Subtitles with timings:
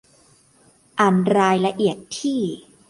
[0.99, 2.39] อ่านรายละเอียดที่